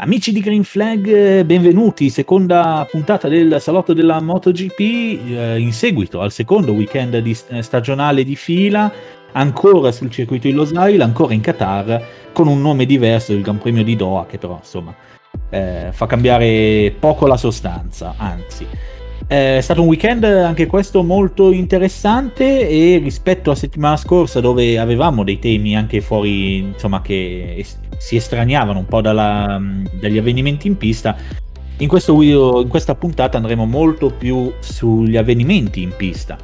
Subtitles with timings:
[0.00, 6.30] Amici di Green Flag, benvenuti, seconda puntata del salotto della MotoGP, eh, in seguito al
[6.30, 8.92] secondo weekend di, eh, stagionale di fila,
[9.32, 13.82] ancora sul circuito di Losail, ancora in Qatar, con un nome diverso del Gran Premio
[13.82, 14.94] di Doha, che però insomma
[15.50, 18.66] eh, fa cambiare poco la sostanza, anzi.
[19.28, 25.22] È stato un weekend anche questo molto interessante e rispetto a settimana scorsa dove avevamo
[25.22, 27.62] dei temi anche fuori, insomma, che
[27.98, 29.60] si estraniavano un po' dalla,
[30.00, 31.14] dagli avvenimenti in pista,
[31.76, 36.38] in, video, in, questa puntata andremo molto più sugli avvenimenti in pista.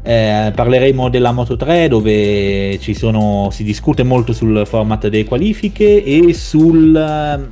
[0.00, 6.32] Eh, parleremo della Moto 3 dove sono, si discute molto sul format delle qualifiche e
[6.34, 7.50] sul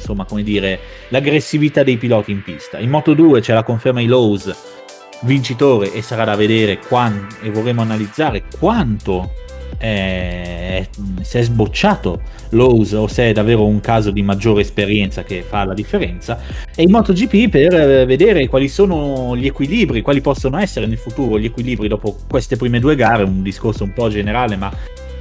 [0.00, 0.78] insomma, come dire,
[1.08, 2.78] l'aggressività dei piloti in pista.
[2.78, 4.78] In Moto 2 c'è la conferma di Lowe's
[5.22, 9.32] vincitore e sarà da vedere quando, e vorremmo analizzare quanto
[9.78, 10.88] eh,
[11.22, 15.64] se è sbocciato Lowe's o se è davvero un caso di maggiore esperienza che fa
[15.64, 16.38] la differenza
[16.74, 21.38] e in MotoGP per eh, vedere quali sono gli equilibri, quali possono essere nel futuro
[21.38, 24.70] gli equilibri dopo queste prime due gare, un discorso un po' generale ma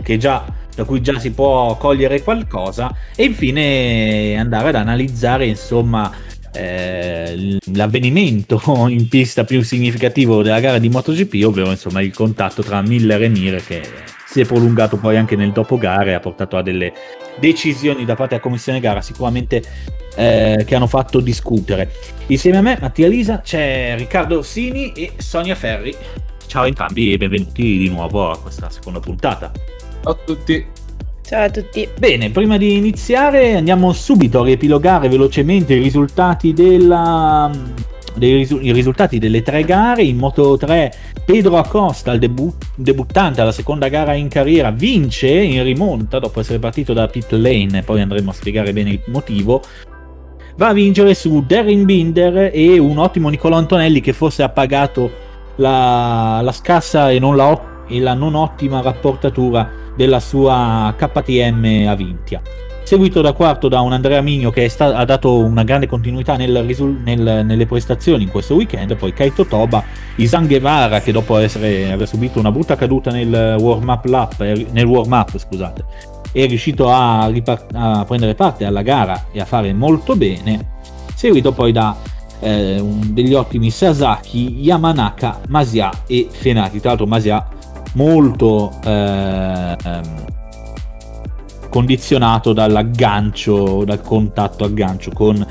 [0.02, 0.46] che già
[0.80, 6.10] da cui già si può cogliere qualcosa e infine andare ad analizzare insomma
[6.54, 12.82] eh, l'avvenimento in pista più significativo della gara di MotoGP ovvero insomma il contatto tra
[12.82, 13.82] Miller e Mir che
[14.26, 16.94] si è prolungato poi anche nel dopogare e ha portato a delle
[17.40, 19.62] decisioni da parte della commissione gara sicuramente
[20.16, 21.92] eh, che hanno fatto discutere.
[22.28, 25.94] Insieme a me Mattia Lisa c'è Riccardo Orsini e Sonia Ferri.
[26.46, 29.52] Ciao entrambi e benvenuti di nuovo a questa seconda puntata
[30.02, 30.66] Ciao a tutti.
[31.22, 31.88] Ciao a tutti.
[31.98, 37.52] Bene, prima di iniziare andiamo subito a riepilogare velocemente i risultati della
[38.18, 40.04] risu- i risultati delle tre gare.
[40.04, 40.94] In Moto 3
[41.26, 46.60] Pedro Acosta, il debu- debuttante alla seconda gara in carriera, vince in rimonta dopo essere
[46.60, 49.62] partito da pit lane, poi andremo a spiegare bene il motivo.
[50.56, 55.12] Va a vincere su Darren Binder e un ottimo Nicolò Antonelli che forse ha pagato
[55.58, 61.94] la, la scarsa e, non la, e la non ottima rapportatura della sua KTM a
[61.94, 62.42] Vintia.
[62.84, 66.64] Seguito da quarto da un Andrea Migno che sta- ha dato una grande continuità nel
[66.64, 69.84] risul- nel- nelle prestazioni in questo weekend, poi Kaito Toba,
[70.16, 74.40] Isan Guevara che dopo essere, aver subito una brutta caduta nel warm-up, lap,
[74.72, 75.84] nel warm-up scusate,
[76.32, 80.66] è riuscito a, ripart- a prendere parte alla gara e a fare molto bene,
[81.14, 81.94] seguito poi da
[82.42, 86.80] eh, degli ottimi Sasaki, Yamanaka, Masia e Fenati.
[86.80, 87.46] Tra l'altro Masia
[87.94, 90.26] molto eh, ehm,
[91.70, 95.46] condizionato dall'aggancio, dal contatto aggancio con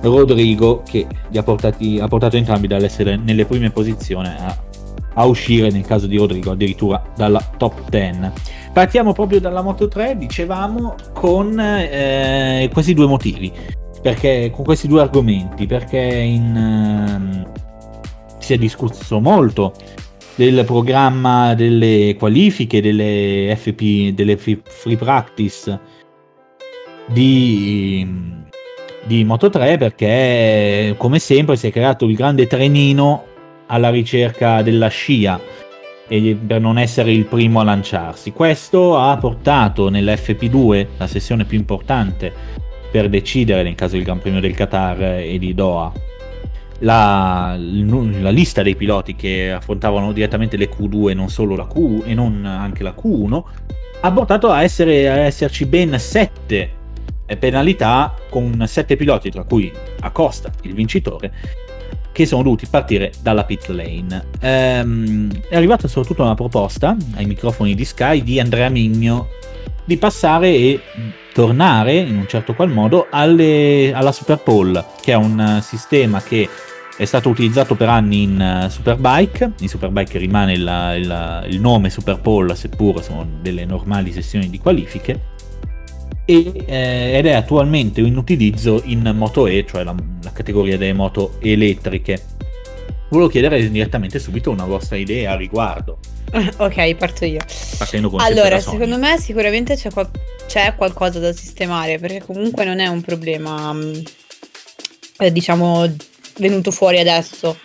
[0.00, 4.56] Rodrigo che li ha, portati, ha portato entrambi dall'essere nelle prime posizioni a,
[5.14, 8.18] a, uscire nel caso di Rodrigo addirittura dalla top 10.
[8.72, 13.52] Partiamo proprio dalla Moto 3, dicevamo, con eh, questi due motivi,
[14.02, 17.46] perché, con questi due argomenti, perché in, eh,
[18.38, 19.72] si è discusso molto
[20.36, 25.78] del programma delle qualifiche, delle FP, delle free practice
[27.06, 28.06] di,
[29.04, 33.24] di Moto 3 perché come sempre si è creato il grande trenino
[33.66, 35.40] alla ricerca della scia
[36.06, 38.32] e per non essere il primo a lanciarsi.
[38.32, 42.32] Questo ha portato nell'FP2, la sessione più importante
[42.90, 45.92] per decidere nel caso del Gran Premio del Qatar e di Doha
[46.84, 52.02] la, la, lista dei piloti che affrontavano direttamente le Q2 e non solo la Q
[52.04, 53.42] e non anche la Q1
[54.02, 56.82] ha portato a, essere, a esserci ben 7
[57.38, 61.32] penalità con 7 piloti tra cui Acosta il vincitore
[62.12, 64.26] che sono dovuti partire dalla pit lane.
[64.38, 69.30] Ehm, è arrivata soprattutto una proposta ai microfoni di Sky di Andrea Migno
[69.84, 70.80] di passare e
[71.32, 76.48] tornare in un certo qual modo alle, alla Super Bowl, che è un sistema che
[76.96, 79.52] è stato utilizzato per anni in uh, Superbike.
[79.60, 84.58] In Superbike rimane il, il, il nome Super Bowl, seppur sono delle normali sessioni di
[84.58, 85.32] qualifiche.
[86.24, 90.92] E, eh, ed è attualmente in utilizzo in Moto E, cioè la, la categoria delle
[90.92, 92.22] moto elettriche.
[93.10, 95.98] Volevo chiedere direttamente subito una vostra idea a riguardo.
[96.56, 97.40] Ok, parto io.
[98.18, 100.10] Allora, secondo me sicuramente c'è, qual-
[100.46, 103.92] c'è, qualcosa da sistemare perché comunque non è un problema, mm,
[105.18, 105.86] eh, diciamo,
[106.38, 107.58] venuto fuori adesso.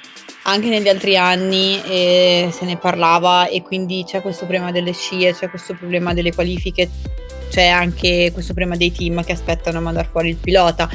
[0.43, 5.33] Anche negli altri anni eh, se ne parlava e quindi c'è questo problema delle scie,
[5.33, 6.89] c'è questo problema delle qualifiche,
[7.49, 10.89] c'è anche questo problema dei team che aspettano a mandare fuori il pilota.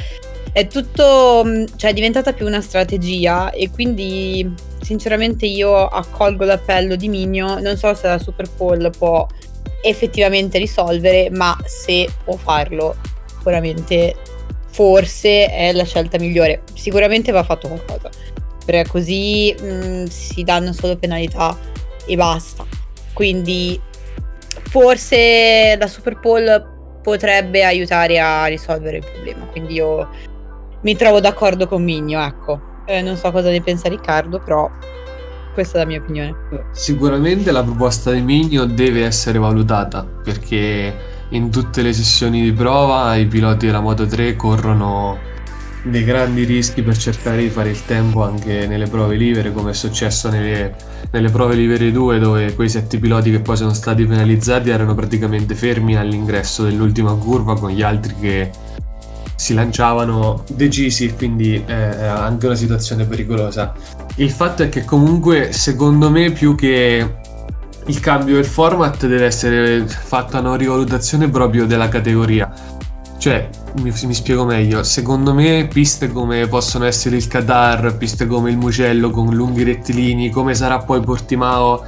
[0.51, 6.95] È tutto, mm, cioè è diventata più una strategia e quindi sinceramente io accolgo l'appello
[6.95, 9.27] di Migno, non so se la Super Bowl può
[9.81, 12.95] effettivamente risolvere, ma se può farlo
[13.27, 14.15] sicuramente
[14.75, 16.63] forse è la scelta migliore.
[16.73, 18.09] Sicuramente va fatto qualcosa,
[18.65, 21.57] perché così mh, mm, si danno solo penalità
[22.05, 22.65] e basta.
[23.13, 23.79] Quindi
[24.69, 29.45] forse la Super Bowl potrebbe aiutare a risolvere il problema.
[29.45, 30.09] Quindi io
[30.81, 32.59] mi trovo d'accordo con Migno, ecco.
[32.85, 34.69] Eh, non so cosa ne pensa Riccardo, però
[35.53, 36.35] questa è la mia opinione.
[36.71, 43.15] Sicuramente la proposta di Migno deve essere valutata perché in tutte le sessioni di prova
[43.15, 45.17] i piloti della Moto 3 corrono
[45.83, 49.73] dei grandi rischi per cercare di fare il tempo anche nelle prove libere come è
[49.73, 50.75] successo nelle,
[51.11, 55.53] nelle prove libere 2 dove quei sette piloti che poi sono stati penalizzati erano praticamente
[55.53, 58.51] fermi all'ingresso dell'ultima curva con gli altri che
[59.35, 63.73] si lanciavano decisi, quindi è anche una situazione pericolosa.
[64.15, 67.17] Il fatto è che comunque secondo me più che
[67.87, 72.51] il cambio del format deve essere fatta una rivalutazione proprio della categoria.
[73.17, 73.49] Cioè,
[73.81, 78.57] mi, mi, spiego meglio, secondo me piste come possono essere il Qatar, piste come il
[78.57, 81.83] Mugello con lunghi rettilini, come sarà poi Portimao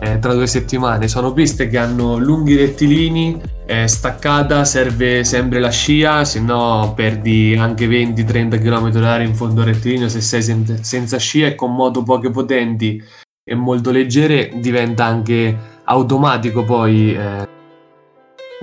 [0.00, 1.06] eh, tra due settimane.
[1.08, 7.56] Sono piste che hanno lunghi rettilini, eh, staccata, serve sempre la scia, se no perdi
[7.56, 12.30] anche 20-30 km/h in fondo rettilineo se sei sen- senza scia e con moto poche
[12.30, 13.00] potenti
[13.44, 17.48] e molto leggere diventa anche automatico poi eh,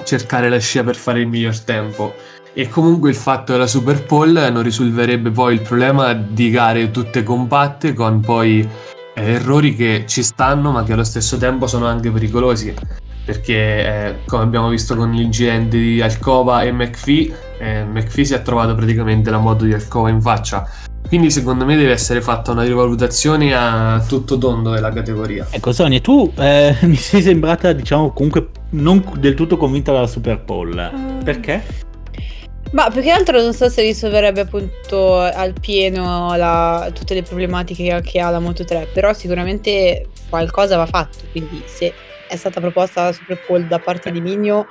[0.06, 2.14] cercare la scia per fare il miglior tempo.
[2.54, 7.24] E comunque il fatto della Super Pole non risolverebbe poi il problema di gare tutte
[7.24, 8.68] compatte con poi
[9.14, 12.74] eh, errori che ci stanno ma che allo stesso tempo sono anche pericolosi
[13.24, 18.42] perché eh, come abbiamo visto con l'incidente di Alcova e McPhee eh, McPhee si è
[18.42, 20.68] trovato praticamente la moto di Alcova in faccia
[21.10, 26.00] quindi secondo me deve essere fatta una rivalutazione a tutto tondo della categoria ecco Sonia
[26.00, 31.20] tu eh, mi sei sembrata diciamo comunque non del tutto convinta dalla Super Bowl mm.
[31.24, 31.88] perché?
[32.72, 38.00] Ma più che altro non so se risolverebbe appunto al pieno la, tutte le problematiche
[38.04, 41.92] che ha la Moto 3, però sicuramente qualcosa va fatto, quindi se
[42.28, 44.68] è stata proposta la Super Bowl da parte di Migno,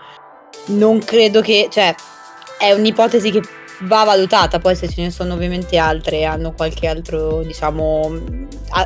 [0.67, 1.93] non credo che, cioè,
[2.57, 3.43] è un'ipotesi che
[3.83, 8.19] va valutata, poi se ce ne sono ovviamente altre, hanno qualche altro, diciamo,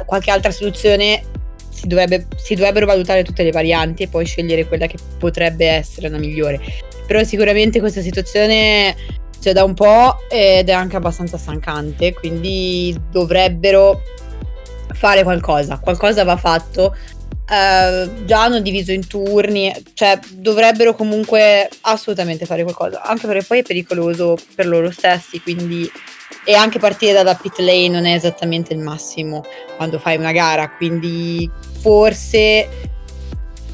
[0.05, 1.23] qualche altra soluzione,
[1.71, 6.09] si, dovrebbe, si dovrebbero valutare tutte le varianti e poi scegliere quella che potrebbe essere
[6.09, 6.61] la migliore
[7.13, 8.97] però sicuramente questa situazione
[9.39, 14.01] c'è da un po' ed è anche abbastanza stancante, quindi dovrebbero
[14.95, 16.97] fare qualcosa, qualcosa va fatto.
[17.53, 23.59] Uh, già hanno diviso in turni, cioè dovrebbero comunque assolutamente fare qualcosa, anche perché poi
[23.59, 25.87] è pericoloso per loro stessi, quindi
[26.45, 29.45] e anche partire dalla pit lane non è esattamente il massimo
[29.77, 31.49] quando fai una gara, quindi
[31.81, 32.69] forse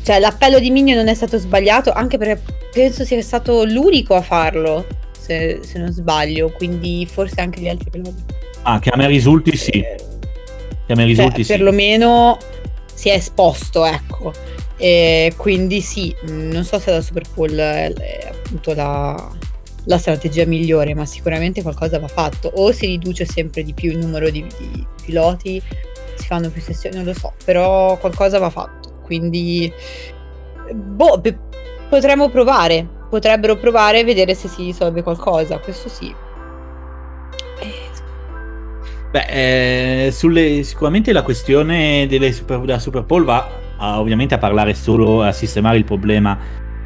[0.09, 2.41] cioè, l'appello di Migno non è stato sbagliato, anche perché
[2.73, 7.91] penso sia stato l'unico a farlo, se, se non sbaglio, quindi forse anche gli altri
[7.91, 8.25] piloti.
[8.63, 9.71] Ah, che a me risulti sì.
[9.71, 11.53] Che a me risulti cioè, sì.
[11.53, 12.39] Perlomeno
[12.99, 14.33] si è esposto, ecco.
[14.77, 17.95] E quindi sì, non so se la Super Bowl è,
[18.29, 19.31] appunto la,
[19.85, 22.51] la, strategia migliore, ma sicuramente qualcosa va fatto.
[22.57, 25.63] O si riduce sempre di più il numero di, di piloti,
[26.17, 29.01] si fanno più sessioni, non lo so, però qualcosa va fatto.
[29.05, 29.73] Quindi,
[30.75, 31.39] boh, p-
[31.89, 32.85] potremmo provare.
[33.09, 35.61] Potrebbero provare e vedere se si risolve qualcosa.
[35.61, 36.13] Questo sì.
[39.11, 43.49] Beh, eh, sulle, sicuramente la questione super, della Super Bowl va
[43.79, 46.39] a, ovviamente a parlare solo a sistemare il problema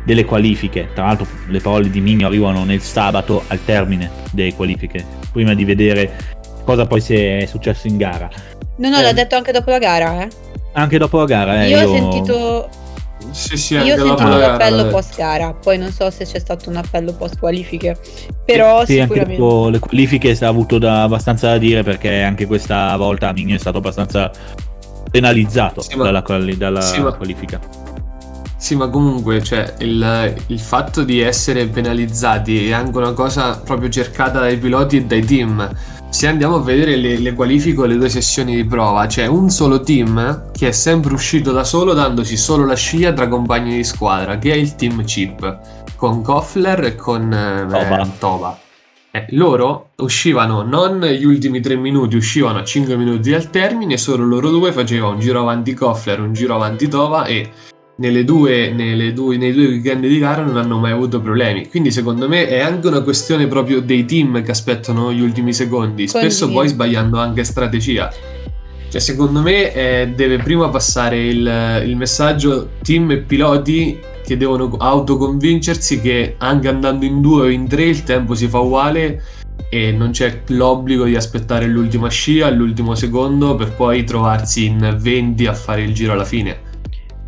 [0.05, 0.91] delle qualifiche.
[0.95, 5.65] Tra l'altro, le parole di Migno arrivano nel sabato al termine delle qualifiche, prima di
[5.65, 6.11] vedere
[6.65, 8.31] cosa poi si è successo in gara.
[8.77, 10.29] No, no, eh, l'ha detto anche dopo la gara, eh.
[10.75, 11.89] Anche dopo la gara, eh, io, io...
[11.89, 12.69] ho sentito.
[13.31, 16.77] Sì, sì, io ho sentito l'appello post gara, poi non so se c'è stato un
[16.77, 17.97] appello post qualifiche,
[18.45, 19.21] però sì, sicuramente...
[19.21, 23.33] anche dopo le qualifiche si è avuto da, abbastanza da dire perché anche questa volta
[23.33, 24.31] Migno è stato abbastanza
[25.11, 26.05] penalizzato sì, ma...
[26.05, 26.25] dalla,
[26.57, 27.13] dalla sì, ma...
[27.13, 27.61] qualifica.
[28.57, 33.89] Sì, ma comunque cioè, il, il, fatto di essere penalizzati è anche una cosa proprio
[33.89, 35.69] cercata dai piloti e dai team
[36.13, 39.49] se andiamo a vedere le, le qualifiche o le due sessioni di prova, c'è un
[39.49, 43.83] solo team che è sempre uscito da solo dandosi solo la scia tra compagni di
[43.83, 45.59] squadra, che è il team Chip,
[45.97, 48.09] con Koffler e con eh, Toba.
[48.19, 48.59] Toba.
[49.11, 54.27] Eh, loro uscivano non gli ultimi tre minuti, uscivano a 5 minuti al termine, solo
[54.27, 57.51] loro due facevano un giro avanti Koffler, un giro avanti Tova e
[57.97, 61.69] nelle due, nelle due, nei due weekend di gara non hanno mai avuto problemi.
[61.69, 66.09] Quindi secondo me è anche una questione proprio dei team che aspettano gli ultimi secondi,
[66.09, 68.11] spesso poi sbagliando anche strategia.
[68.89, 74.69] Cioè, secondo me eh, deve prima passare il, il, messaggio team e piloti che devono
[74.77, 79.23] autoconvincersi che anche andando in due o in tre il tempo si fa uguale
[79.71, 85.47] e non c'è l'obbligo di aspettare l'ultima scia, l'ultimo secondo per poi trovarsi in 20
[85.47, 86.72] a fare il giro alla fine.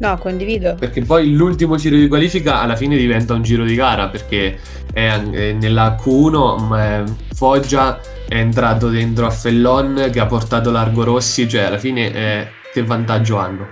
[0.04, 0.75] No, condivido.
[0.75, 4.58] Perché poi l'ultimo giro di qualifica alla fine diventa un giro di gara perché
[4.92, 11.49] è, è nella Q1 Foggia è entrato dentro a Fellon che ha portato Largo Rossi,
[11.49, 13.66] cioè alla fine eh, che vantaggio hanno?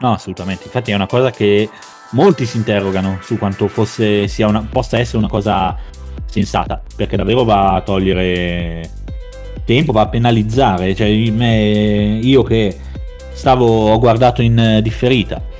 [0.00, 0.64] No, assolutamente.
[0.64, 1.68] Infatti è una cosa che
[2.12, 5.76] molti si interrogano su quanto fosse, una, possa essere una cosa
[6.24, 8.88] sensata, perché davvero va a togliere
[9.66, 10.94] tempo, va a penalizzare.
[10.94, 12.74] Cioè, me, io che
[13.34, 15.52] stavo, ho guardato in differita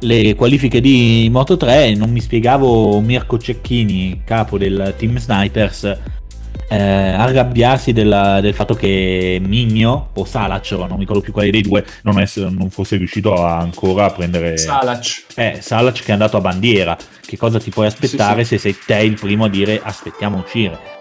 [0.00, 5.98] le qualifiche di Moto 3 non mi spiegavo Mirko Cecchini, capo del team Snipers,
[6.68, 11.62] eh, arrabbiarsi della, del fatto che Migno o Salac, non mi ricordo più quale dei
[11.62, 15.24] due, non, essere, non fosse riuscito a, ancora a prendere Salac.
[15.34, 16.96] Eh, Salac che è andato a bandiera.
[17.26, 18.70] Che cosa ti puoi aspettare sì, sì.
[18.70, 20.95] se sei te il primo a dire aspettiamo uscire?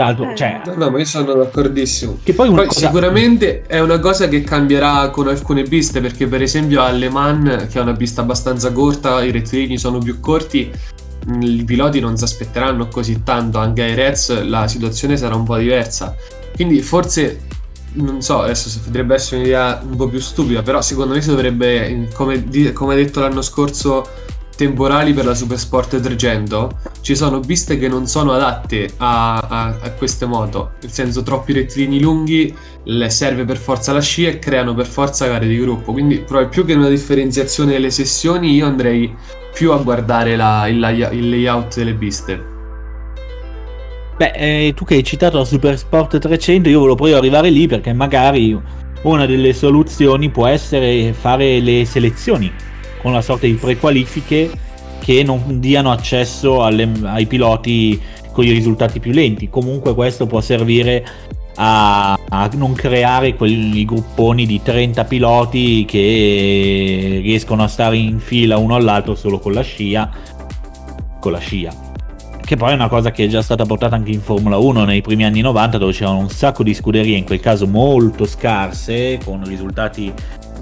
[0.00, 0.34] Tanto, eh.
[0.34, 2.20] cioè, no, ma io sono d'accordissimo.
[2.22, 2.86] Che poi, poi cosa...
[2.86, 7.66] sicuramente è una cosa che cambierà con alcune piste, perché per esempio a Le Mans,
[7.70, 10.72] che è una pista abbastanza corta, i rettilinei sono più corti,
[11.42, 15.58] i piloti non si aspetteranno così tanto, anche ai Reds la situazione sarà un po'
[15.58, 16.16] diversa.
[16.54, 17.40] Quindi forse,
[17.92, 22.08] non so, adesso potrebbe essere un'idea un po' più stupida, però secondo me si dovrebbe,
[22.14, 22.42] come,
[22.72, 24.08] come detto l'anno scorso,
[24.60, 29.90] temporali per la Supersport 300 ci sono piste che non sono adatte a, a, a
[29.92, 30.72] queste moto.
[30.82, 35.26] Nel senso troppi rettilini lunghi le serve per forza la scia e creano per forza
[35.26, 35.92] gare di gruppo.
[35.92, 39.14] Quindi più che una differenziazione delle sessioni io andrei
[39.54, 42.44] più a guardare la, il, il, layout delle piste.
[44.18, 47.66] Beh, eh, tu che hai citato la Super Sport 300, io volevo proprio arrivare lì
[47.66, 48.60] perché magari
[49.02, 52.68] una delle soluzioni può essere fare le selezioni
[53.00, 54.50] con una sorta di prequalifiche
[55.00, 58.00] che non diano accesso alle, ai piloti
[58.32, 59.48] con i risultati più lenti.
[59.48, 61.04] Comunque questo può servire
[61.56, 68.56] a, a, non creare quei grupponi di 30 piloti che riescono a stare in fila
[68.56, 70.10] uno all'altro solo con la scia
[71.18, 71.88] con la scia
[72.50, 75.02] che poi è una cosa che è già stata portata anche in Formula 1 nei
[75.02, 79.44] primi anni 90 dove c'erano un sacco di scuderie in quel caso molto scarse con
[79.44, 80.12] risultati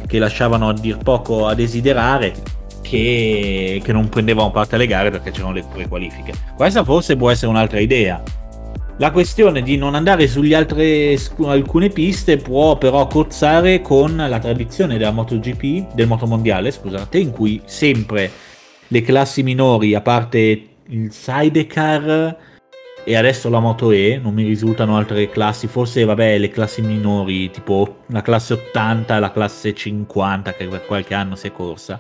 [0.09, 2.35] che lasciavano a dir poco a desiderare
[2.83, 7.51] che, che non prendevano parte alle gare perché c'erano le prequalifiche questa forse può essere
[7.51, 8.21] un'altra idea.
[9.01, 14.99] La questione di non andare sulle altre alcune piste può però cozzare con la tradizione
[14.99, 18.29] della MotoGP, del motomondiale, scusate, in cui sempre
[18.89, 22.37] le classi minori, a parte il sidecar
[23.09, 27.51] e adesso la Moto E, non mi risultano altre classi, forse vabbè le classi minori,
[27.51, 31.99] tipo la classe 80 e la classe 50 che per qualche anno si è corsa,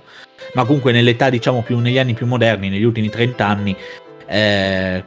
[0.53, 3.75] ma comunque nell'età diciamo più negli anni più moderni, negli ultimi 30 anni,
[4.27, 5.03] eh,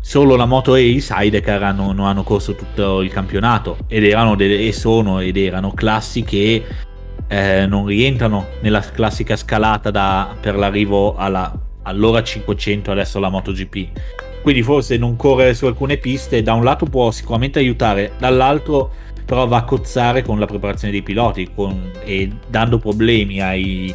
[0.00, 3.76] solo la Moto e i Sidecar hanno, hanno corso tutto il campionato.
[3.86, 6.64] Ed erano delle, e sono ed erano classi che
[7.28, 13.88] eh, non rientrano nella classica scalata da, per l'arrivo alla allora 500 adesso la MotoGP
[14.42, 18.92] quindi forse non correre su alcune piste da un lato può sicuramente aiutare dall'altro
[19.28, 23.94] però va a cozzare con la preparazione dei piloti con, e dando problemi ai,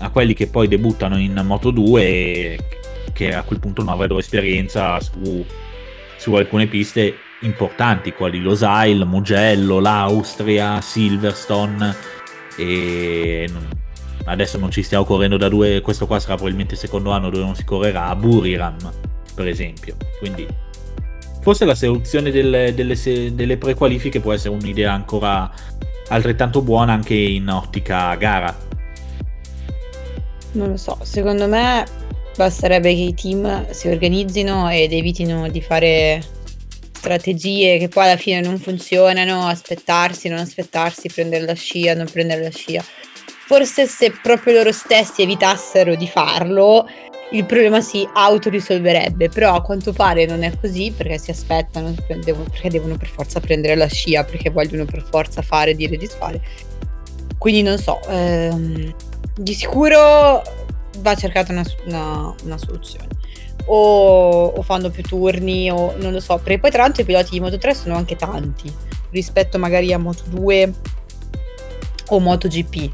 [0.00, 2.58] a quelli che poi debuttano in Moto 2
[3.14, 5.42] che a quel punto non avrebbero esperienza su,
[6.18, 11.96] su alcune piste importanti, quali Losail, Mugello, l'Austria, Silverstone
[12.58, 13.48] e
[14.26, 17.44] adesso non ci stiamo correndo da due, questo qua sarà probabilmente il secondo anno dove
[17.44, 20.48] non si correrà Buriram per esempio, quindi
[21.42, 22.96] forse la soluzione delle, delle,
[23.34, 25.48] delle prequalifiche può essere un'idea ancora
[26.08, 28.56] altrettanto buona anche in ottica gara.
[30.52, 31.84] Non lo so, secondo me
[32.36, 36.22] Basterebbe che i team si organizzino ed evitino di fare
[36.92, 42.42] strategie che poi alla fine non funzionano, aspettarsi, non aspettarsi, prendere la scia, non prendere
[42.42, 42.84] la scia.
[43.46, 46.86] Forse se proprio loro stessi evitassero di farlo,
[47.32, 52.70] il problema si autorisolverebbe, però a quanto pare non è così perché si aspettano, perché
[52.70, 56.40] devono per forza prendere la scia, perché vogliono per forza fare, dire, disfare.
[57.38, 58.94] Quindi non so, ehm,
[59.36, 60.42] di sicuro
[60.98, 63.08] va cercata una, una, una soluzione.
[63.66, 66.36] O, o, fanno più turni, o non lo so.
[66.36, 68.72] Perché poi, tra l'altro, i piloti di Moto 3 sono anche tanti
[69.10, 70.72] rispetto magari a Moto 2
[72.08, 72.92] o Moto GP.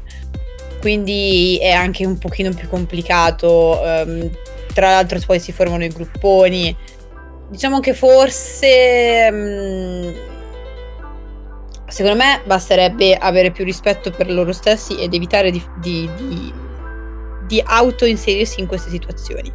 [0.83, 3.79] Quindi è anche un pochino più complicato.
[3.81, 4.29] Um,
[4.73, 6.75] tra l'altro, poi si formano i grupponi.
[7.49, 9.29] Diciamo che forse.
[9.31, 10.13] Um,
[11.87, 16.53] secondo me basterebbe avere più rispetto per loro stessi ed evitare di, di, di
[17.47, 19.51] di auto inserirsi in queste situazioni.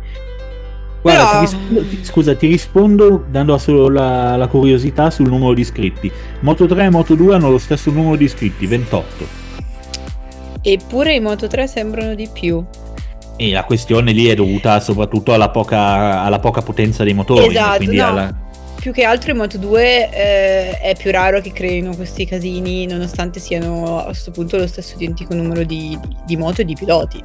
[1.02, 1.32] Guarda, Però...
[1.32, 6.10] ti rispondo, ti, scusa, ti rispondo dando solo la, la, curiosità sul numero di iscritti.
[6.40, 9.47] Moto 3 e Moto 2 hanno lo stesso numero di iscritti, 28.
[10.72, 12.64] Eppure i Moto 3 sembrano di più.
[13.36, 17.46] E la questione lì è dovuta soprattutto alla poca, alla poca potenza dei motori.
[17.46, 18.06] Esatto, no.
[18.06, 18.46] alla
[18.78, 23.40] più che altro in Moto 2 eh, è più raro che creino questi casini, nonostante
[23.40, 27.20] siano a questo punto lo stesso identico numero di, di, di moto e di piloti.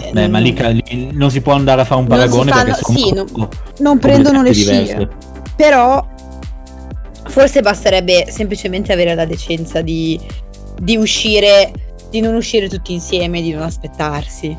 [0.00, 2.64] Eh, Beh, non, ma lì, lì, non si può andare a fare un paragone fanno,
[2.64, 3.48] perché sono sì, non,
[3.78, 5.08] non prendono le scie.
[5.56, 6.06] Però
[7.26, 10.18] forse basterebbe semplicemente avere la decenza di,
[10.80, 11.72] di uscire,
[12.14, 14.56] di non uscire tutti insieme, di non aspettarsi.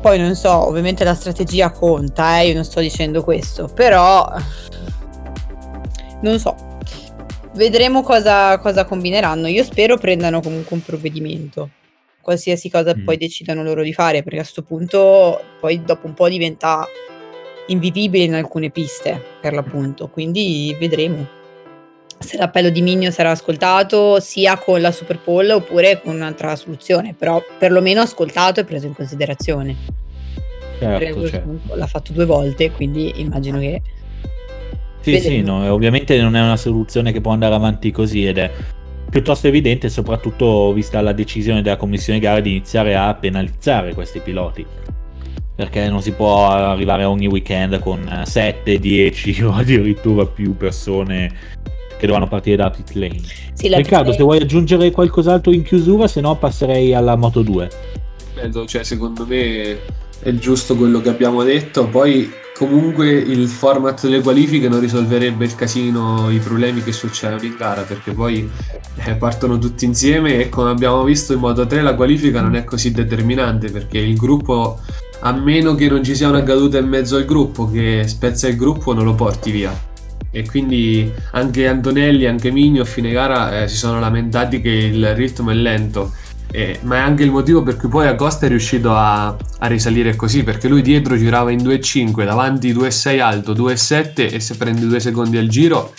[0.00, 4.26] Poi non so, ovviamente la strategia conta, eh, io non sto dicendo questo, però
[6.22, 6.78] non so.
[7.52, 9.48] Vedremo cosa, cosa combineranno.
[9.48, 11.68] Io spero prendano comunque un provvedimento.
[12.22, 13.04] Qualsiasi cosa mm.
[13.04, 16.86] poi decidano loro di fare, perché a questo punto poi dopo un po' diventa
[17.66, 20.08] invivibile in alcune piste, per l'appunto.
[20.08, 21.44] Quindi vedremo
[22.18, 27.14] se l'appello di Migno sarà ascoltato sia con la Super Poll oppure con un'altra soluzione,
[27.14, 29.76] però perlomeno ascoltato e preso in considerazione.
[30.78, 31.74] Certo, certo.
[31.74, 33.80] L'ha fatto due volte, quindi immagino che
[35.00, 35.36] sì, Vedremo.
[35.36, 38.50] sì, no, ovviamente non è una soluzione che può andare avanti così ed è
[39.08, 44.66] piuttosto evidente, soprattutto vista la decisione della commissione gara di iniziare a penalizzare questi piloti.
[45.54, 51.32] Perché non si può arrivare ogni weekend con 7, 10 o addirittura più persone
[51.98, 53.20] che dovranno partire da pit lane.
[53.52, 57.70] Sì, Riccardo, pit se vuoi aggiungere qualcos'altro in chiusura, se no passerei alla Moto 2.
[58.66, 59.78] Cioè, secondo me
[60.20, 61.86] è giusto quello che abbiamo detto.
[61.88, 67.54] Poi comunque il format delle qualifiche non risolverebbe il casino, i problemi che succedono in
[67.56, 68.48] gara, perché poi
[69.04, 72.64] eh, partono tutti insieme e come abbiamo visto in modo 3 la qualifica non è
[72.64, 74.80] così determinante perché il gruppo,
[75.20, 78.56] a meno che non ci sia una caduta in mezzo al gruppo che spezza il
[78.56, 79.94] gruppo, non lo porti via.
[80.36, 85.14] E quindi anche Antonelli, anche Migno a fine gara eh, si sono lamentati che il
[85.14, 86.12] ritmo è lento
[86.56, 90.16] eh, ma è anche il motivo per cui poi Acosta è riuscito a, a risalire
[90.16, 95.00] così, perché lui dietro girava in 2,5, davanti 2,6 alto, 2,7 e se prendi due
[95.00, 95.92] secondi al giro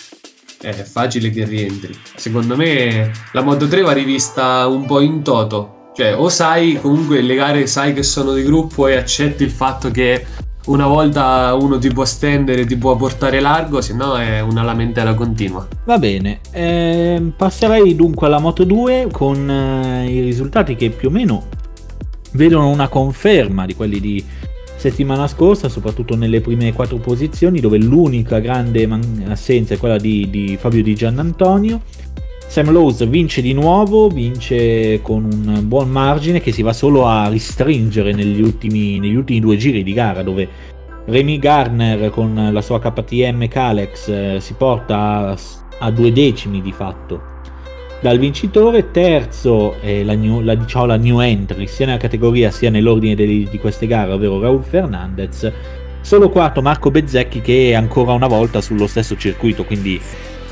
[0.60, 1.96] è facile che rientri.
[2.16, 7.20] Secondo me la Moto 3 va rivista un po' in toto, cioè o sai comunque
[7.20, 10.26] le gare sai che sono di gruppo e accetti il fatto che
[10.68, 15.14] una volta uno ti può stendere, ti può portare largo, se no è una lamentela
[15.14, 15.66] continua.
[15.84, 21.10] Va bene, eh, passerei dunque alla Moto 2 con eh, i risultati che più o
[21.10, 21.46] meno
[22.32, 24.24] vedono una conferma di quelli di
[24.76, 30.28] settimana scorsa, soprattutto nelle prime quattro posizioni, dove l'unica grande man- assenza è quella di,
[30.30, 31.82] di Fabio Di Giannantonio.
[32.48, 37.28] Sam Lowe's vince di nuovo, vince con un buon margine che si va solo a
[37.28, 40.48] ristringere negli ultimi, negli ultimi due giri di gara dove
[41.04, 45.36] Remy Garner con la sua KTM Calex eh, si porta
[45.78, 47.20] a, due decimi di fatto
[48.00, 52.70] dal vincitore, terzo è la new, la, diciamo, la new entry sia nella categoria sia
[52.70, 55.52] nell'ordine di, di queste gare, ovvero Raul Fernandez.
[56.00, 60.00] Solo quarto Marco Bezzecchi che è ancora una volta sullo stesso circuito, quindi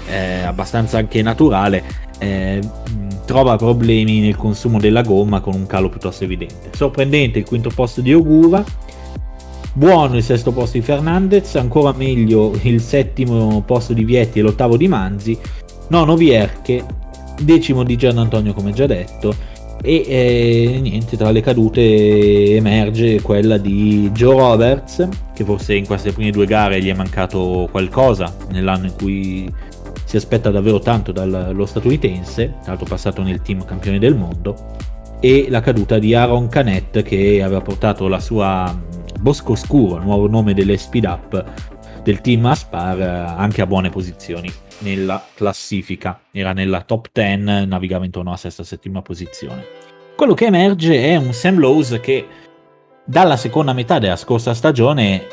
[0.09, 1.83] eh, abbastanza anche naturale,
[2.19, 2.61] eh,
[3.25, 6.71] trova problemi nel consumo della gomma con un calo piuttosto evidente.
[6.73, 8.65] Sorprendente il quinto posto di Ogura,
[9.73, 14.77] buono il sesto posto di Fernandez, ancora meglio il settimo posto di Vietti e l'ottavo
[14.77, 15.39] di Manzi,
[15.89, 16.85] nono Vierche,
[17.41, 23.59] decimo di Gian Antonio come già detto e eh, niente tra le cadute emerge quella
[23.59, 28.87] di Joe Roberts che forse in queste prime due gare gli è mancato qualcosa nell'anno
[28.87, 29.53] in cui
[30.07, 34.55] si aspetta davvero tanto dallo statunitense, tra l'altro passato nel team campione del mondo,
[35.19, 38.73] e la caduta di Aaron Canet che aveva portato la sua
[39.19, 41.45] Bosco Scuro, nuovo nome delle speed up
[42.05, 43.01] del team Aspar,
[43.37, 46.21] anche a buone posizioni nella classifica.
[46.31, 49.65] Era nella top 10, navigava intorno alla sesta settima posizione.
[50.15, 52.25] Quello che emerge è un Sam Lowe's che
[53.05, 55.27] dalla seconda metà della scorsa stagione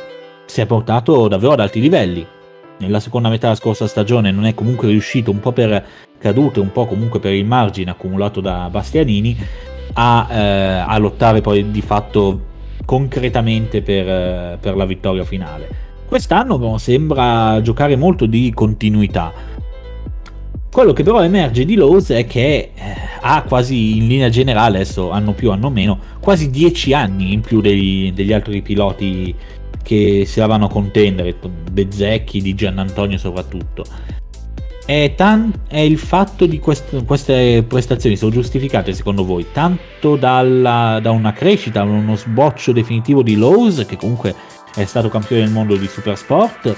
[0.48, 2.26] si è portato davvero ad alti livelli
[2.78, 5.86] nella seconda metà della scorsa stagione non è comunque riuscito, un po' per
[6.18, 9.38] cadute, un po' comunque per il margine accumulato da Bastianini,
[9.94, 12.52] a, eh, a lottare poi di fatto
[12.86, 15.82] concretamente per, eh, per, la vittoria finale.
[16.06, 19.32] Quest'anno sembra giocare molto di continuità.
[20.72, 25.12] Quello che però emerge di Lowe's è che eh, ha quasi in linea generale, adesso
[25.12, 29.36] hanno più, hanno meno, quasi 10 anni in più degli, degli altri piloti
[29.82, 31.36] che si lavano a contendere,
[31.72, 33.84] Bezzecchi, di Giannantonio soprattutto.
[34.86, 41.00] È, tan- è il fatto di quest- queste prestazioni sono giustificate secondo voi tanto dalla,
[41.02, 44.36] da una crescita, uno sboccio definitivo di Lowe's che comunque
[44.76, 46.76] è stato campione del mondo di Supersport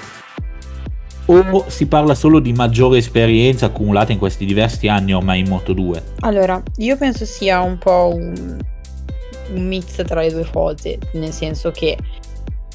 [1.26, 5.74] o si parla solo di maggiore esperienza accumulata in questi diversi anni ormai in Moto
[5.74, 6.04] 2?
[6.20, 8.58] Allora, io penso sia un po' un,
[9.54, 11.98] un mix tra le due cose, nel senso che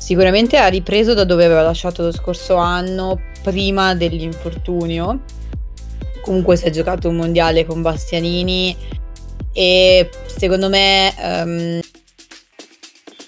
[0.00, 5.20] sicuramente ha ripreso da dove aveva lasciato lo scorso anno, prima dell'infortunio.
[6.22, 8.74] Comunque si è giocato un mondiale con Bastianini
[9.52, 11.80] e secondo me um,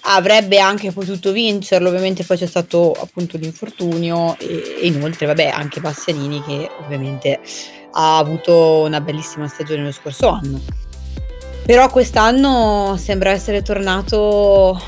[0.01, 5.79] avrebbe anche potuto vincerlo, ovviamente poi c'è stato appunto l'infortunio e, e inoltre vabbè anche
[5.79, 7.39] Bastianini che ovviamente
[7.91, 10.59] ha avuto una bellissima stagione lo scorso anno.
[11.65, 14.81] Però quest'anno sembra essere tornato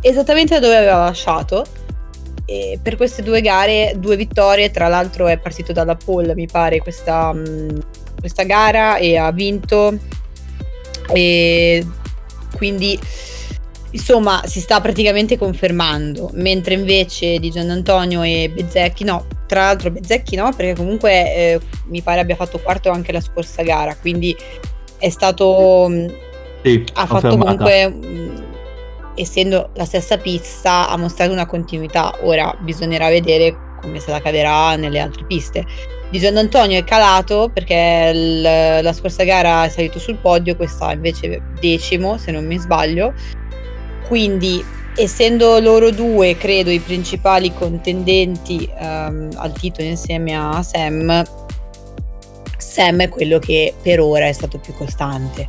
[0.00, 1.64] esattamente da dove aveva lasciato.
[2.44, 6.78] E per queste due gare, due vittorie, tra l'altro è partito dalla pole, mi pare,
[6.78, 7.34] questa,
[8.18, 9.96] questa gara e ha vinto.
[11.12, 11.86] E
[12.56, 12.98] quindi
[13.90, 19.90] insomma si sta praticamente confermando, mentre invece di Gian Antonio e Bezzecchi, no, tra l'altro
[19.90, 24.36] Bezzecchi no, perché comunque eh, mi pare abbia fatto quarto anche la scorsa gara, quindi
[24.98, 25.86] è stato...
[25.88, 26.06] Mm,
[26.62, 28.27] sì, ha fatto comunque, mm,
[29.18, 34.76] essendo la stessa pista, ha mostrato una continuità, ora bisognerà vedere come se la caverà
[34.76, 35.64] nelle altre piste.
[36.10, 40.92] Di Gian Antonio è calato perché l- la scorsa gara è salito sul podio, questa
[40.92, 43.12] invece decimo se non mi sbaglio
[44.08, 44.64] quindi,
[44.96, 51.22] essendo loro due, credo, i principali contendenti um, al titolo insieme a Sam,
[52.56, 55.46] Sam è quello che per ora è stato più costante.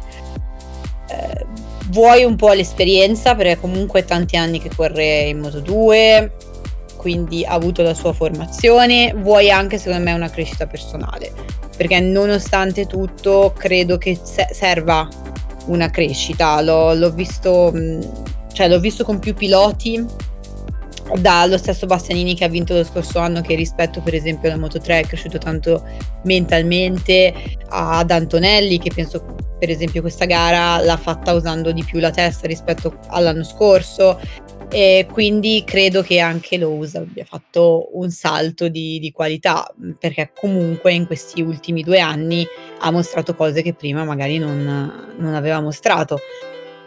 [1.07, 1.45] Eh,
[1.89, 6.31] vuoi un po' l'esperienza, perché comunque tanti anni che corre in Moto 2,
[6.97, 11.31] quindi ha avuto la sua formazione, vuoi anche secondo me una crescita personale,
[11.77, 15.07] perché nonostante tutto credo che se- serva
[15.67, 17.73] una crescita, l'ho, l'ho visto...
[18.51, 20.03] Cioè l'ho visto con più piloti
[21.19, 24.79] dallo stesso Bastianini che ha vinto lo scorso anno che rispetto per esempio alla Moto
[24.79, 25.83] 3 è cresciuto tanto
[26.23, 27.33] mentalmente
[27.69, 29.23] ad Antonelli che penso
[29.59, 34.19] per esempio questa gara l'ha fatta usando di più la testa rispetto all'anno scorso.
[34.71, 39.67] E quindi credo che anche Lowe's abbia fatto un salto di, di, qualità
[39.97, 42.45] perché comunque in questi ultimi due anni
[42.81, 46.19] ha mostrato cose che prima magari non, non aveva mostrato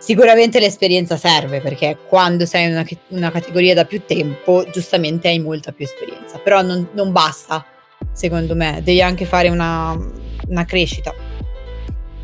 [0.02, 5.38] Sicuramente l'esperienza serve perché quando sei in una, una, categoria da più tempo, giustamente hai
[5.38, 7.64] molta più esperienza, però non, non basta,
[8.10, 9.96] secondo me, devi anche fare una,
[10.48, 11.14] una crescita.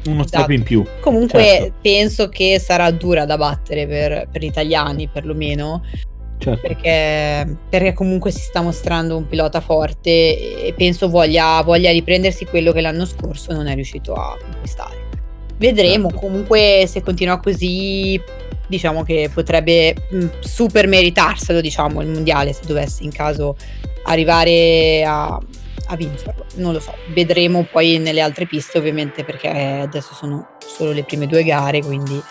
[0.07, 0.43] Uno esatto.
[0.43, 0.85] step in più.
[0.99, 1.75] Comunque certo.
[1.81, 5.85] penso che sarà dura da battere per, per gli italiani, perlomeno.
[6.39, 6.61] Certo.
[6.61, 12.73] Perché, perché, comunque si sta mostrando un pilota forte e penso voglia, voglia riprendersi quello
[12.73, 15.08] che l'anno scorso non è riuscito a conquistare.
[15.59, 16.27] Vedremo, certo.
[16.27, 18.21] comunque se continua così
[18.69, 23.57] diciamo che potrebbe mh, super meritarselo diciamo il mondiale se dovesse in caso
[24.05, 25.41] arrivare a,
[25.87, 26.45] a vincerlo.
[26.57, 31.27] Non lo so vedremo poi nelle altre piste ovviamente perché adesso sono solo le prime
[31.27, 32.23] due gare quindi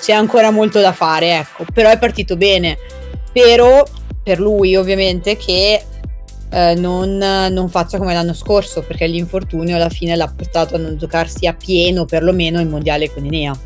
[0.00, 1.64] c'è ancora molto da fare ecco.
[1.72, 2.78] Però è partito bene.
[3.24, 3.86] Spero
[4.22, 5.82] per lui ovviamente che
[6.50, 10.96] eh, non, non, faccia come l'anno scorso, perché l'infortunio alla fine l'ha portato a non
[10.96, 13.56] giocarsi a pieno perlomeno il mondiale con Enea.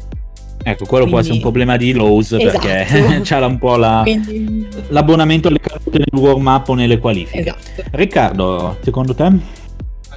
[0.64, 1.10] Ecco, quello Quindi...
[1.10, 2.58] può essere un problema di Lowe's esatto.
[2.66, 4.00] perché c'era un po' la...
[4.04, 4.68] Quindi...
[4.88, 7.40] l'abbonamento alle carte nel warm up o nelle qualifiche.
[7.40, 7.82] Esatto.
[7.92, 9.60] Riccardo, secondo te?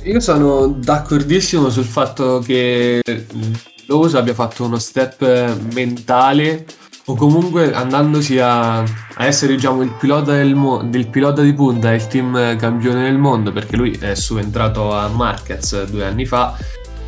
[0.03, 3.01] Io sono d'accordissimo sul fatto che
[3.87, 6.65] Lowe's abbia fatto uno step mentale
[7.07, 11.93] o comunque andandosi a, a essere diciamo, il, pilota del mo- del pilota di punta
[11.93, 16.57] il team campione del mondo perché lui è subentrato a Marquez due anni fa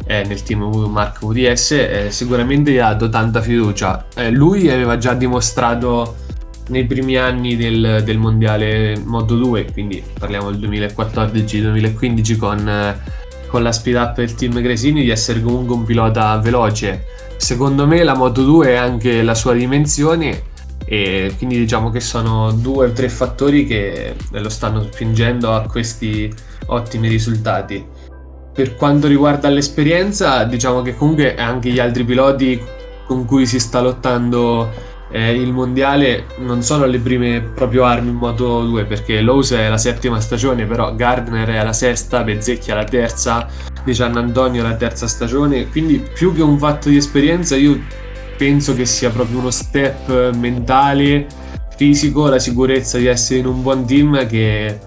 [0.07, 4.05] eh, nel team Mark UDS eh, sicuramente gli ha dato tanta fiducia.
[4.15, 6.15] Eh, lui aveva già dimostrato
[6.69, 12.95] nei primi anni del, del mondiale Moto 2 quindi parliamo del 2014-2015 con,
[13.47, 17.05] con la speed up del team Gresini di essere comunque un pilota veloce
[17.37, 22.51] Secondo me la Moto 2 è anche la sua dimensione e quindi diciamo che sono
[22.51, 26.33] due o tre fattori che lo stanno spingendo a questi
[26.67, 27.85] ottimi risultati.
[28.53, 32.59] Per quanto riguarda l'esperienza, diciamo che comunque anche gli altri piloti
[33.05, 34.69] con cui si sta lottando
[35.09, 39.69] eh, il mondiale non sono le prime proprio armi in Moto 2 perché Lowe's è
[39.69, 43.47] la settima stagione, però Gardner è la sesta, Bezzecchi è la terza,
[43.87, 47.79] di Gian Antonio la terza stagione, quindi più che un fatto di esperienza io
[48.37, 51.25] penso che sia proprio uno step mentale,
[51.75, 54.77] fisico, la sicurezza di essere in un buon team che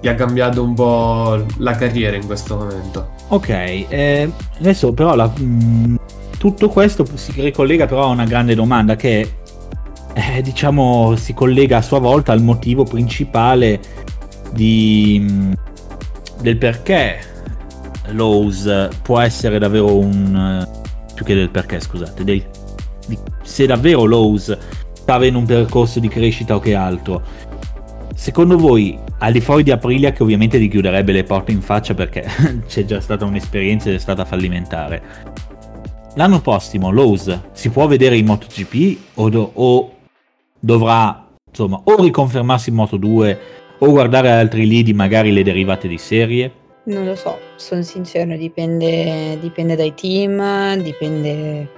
[0.00, 3.10] gli ha cambiato un po' la carriera in questo momento.
[3.28, 5.96] Ok, eh, adesso però la, mh, mm,
[6.36, 9.36] tutto questo si ricollega però a una grande domanda che
[10.12, 13.80] eh, diciamo, si collega a sua volta al motivo principale
[14.52, 15.54] di,
[16.40, 17.28] del perché
[18.12, 20.66] Lowe's può essere davvero un...
[21.14, 22.44] più che del perché, scusate, del,
[23.06, 24.56] di, se davvero Lowe's
[24.92, 27.22] sta avendo un percorso di crescita o che altro.
[28.14, 31.94] Secondo voi, al di fuori di Aprilia, che ovviamente ti chiuderebbe le porte in faccia
[31.94, 32.26] perché
[32.68, 35.02] c'è già stata un'esperienza ed è stata fallimentare,
[36.14, 39.94] l'anno prossimo Lowe's si può vedere in MotoGP o, do- o
[40.58, 43.40] dovrà insomma o riconfermarsi in Moto 2
[43.78, 46.52] o guardare altri lidi, magari le derivate di serie?
[46.90, 51.68] Non lo so, sono sincero, dipende, dipende dai team, dipende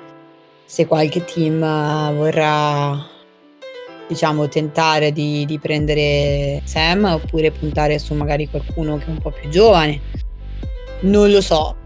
[0.65, 1.61] se qualche team
[2.17, 2.99] vorrà
[4.09, 9.31] diciamo tentare di, di prendere Sam oppure puntare su magari qualcuno che è un po'
[9.31, 10.01] più giovane.
[11.01, 11.77] Non lo so.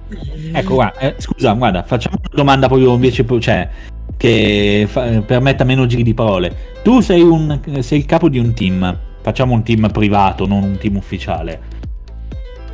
[0.52, 3.68] Ecco, guarda, eh, scusa, guarda, facciamo una domanda proprio invece, cioè,
[4.16, 6.74] che fa, permetta meno giri di parole.
[6.84, 10.78] Tu sei, un, sei il capo di un team, facciamo un team privato, non un
[10.78, 11.74] team ufficiale.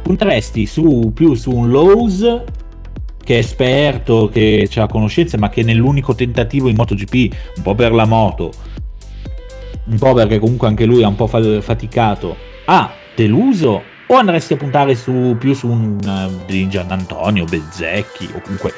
[0.03, 2.43] Punteresti su, più su un Lowe's
[3.23, 7.93] che è esperto, che ha conoscenze, ma che nell'unico tentativo in MotoGP, un po' per
[7.93, 8.53] la moto,
[9.87, 12.37] un po' perché comunque anche lui ha un po' faticato,
[12.67, 13.83] ha deluso?
[14.09, 18.73] O andresti a puntare su, più su un uh, di Gianantonio, Bezzecchi o comunque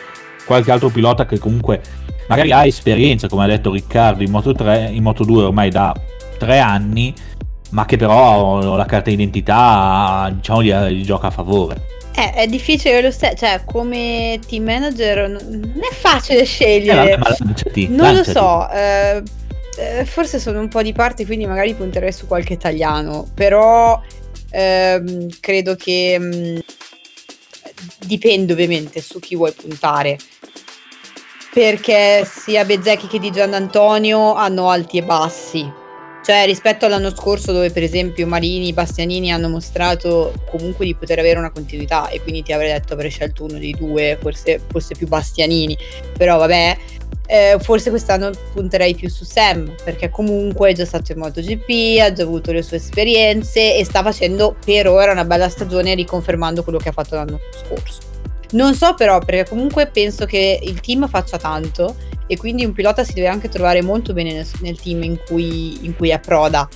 [0.45, 1.81] qualche altro pilota che comunque
[2.29, 5.95] magari ha esperienza, come ha detto Riccardo, in Moto 3, in Moto 2 ormai da
[6.39, 7.13] tre anni,
[7.75, 11.93] ma che però la carta d'identità diciamo gli, gioca a favore.
[12.15, 17.13] Eh, è difficile lo stesso, cioè come team manager non è facile scegliere.
[17.13, 18.33] Eh, vabbè, lanciati, non lanciati.
[18.33, 19.23] lo so, eh,
[19.79, 24.01] eh, forse sono un po' di parte, quindi magari punterei su qualche italiano, però
[24.51, 26.59] ehm, credo che mh, mm,
[28.07, 30.17] dipende ovviamente su chi vuoi puntare.
[31.53, 35.83] Perché sia Bezzecchi che di Gian Antonio hanno alti e bassi.
[36.25, 41.39] Cioè, rispetto all'anno scorso, dove per esempio Marini, Bastianini hanno mostrato comunque di poter avere
[41.39, 45.07] una continuità, e quindi ti avrei detto avrei scelto uno dei due, forse fosse più
[45.07, 45.77] Bastianini.
[46.17, 46.79] Però vabbè,
[47.27, 52.11] eh, forse quest'anno punterei più su Sam perché comunque è già stato in MotoGP, ha
[52.11, 56.79] già avuto le sue esperienze e sta facendo per ora una bella stagione riconfermando quello
[56.79, 58.14] che ha fatto l'anno scorso.
[58.55, 61.95] Non so però perché comunque penso che il team faccia tanto
[62.27, 65.85] e quindi un pilota si deve anche trovare molto bene nel, nel team in cui,
[65.85, 66.69] in cui approda.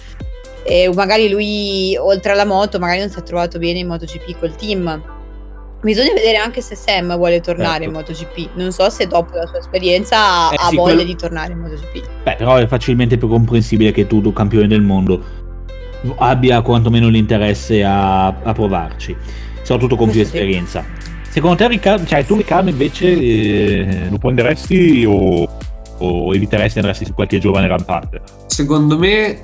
[0.62, 4.54] E magari lui oltre alla moto magari non si è trovato bene in MotoGP col
[4.54, 5.16] team
[5.80, 7.84] Bisogna vedere anche se Sam vuole tornare certo.
[7.84, 8.56] in MotoGP.
[8.56, 11.08] Non so se dopo la sua esperienza eh, ha sì, voglia quello...
[11.08, 12.08] di tornare in MotoGP.
[12.24, 15.22] Beh, però è facilmente più comprensibile che tu, tu campione del mondo,
[16.16, 19.16] abbia quantomeno l'interesse a, a provarci,
[19.62, 20.84] soprattutto con più esperienza.
[21.30, 25.48] Secondo te, Riccardo, cioè tu Riccardo invece eh, lo prenderesti o,
[25.98, 28.20] o eviteresti andresti su qualche giovane rampante?
[28.46, 29.42] Secondo me